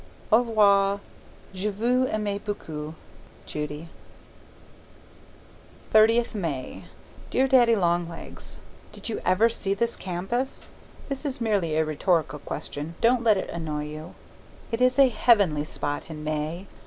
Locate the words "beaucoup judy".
2.39-3.87